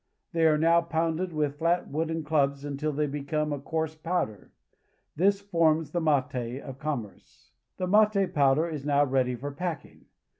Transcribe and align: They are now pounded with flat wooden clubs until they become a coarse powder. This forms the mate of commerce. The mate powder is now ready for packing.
They 0.31 0.47
are 0.47 0.57
now 0.57 0.81
pounded 0.81 1.31
with 1.31 1.59
flat 1.59 1.87
wooden 1.87 2.23
clubs 2.23 2.65
until 2.65 2.91
they 2.91 3.05
become 3.05 3.53
a 3.53 3.59
coarse 3.59 3.93
powder. 3.93 4.51
This 5.15 5.41
forms 5.41 5.91
the 5.91 6.01
mate 6.01 6.59
of 6.61 6.79
commerce. 6.79 7.51
The 7.77 7.85
mate 7.85 8.33
powder 8.33 8.67
is 8.67 8.83
now 8.83 9.05
ready 9.05 9.35
for 9.35 9.51
packing. 9.51 10.05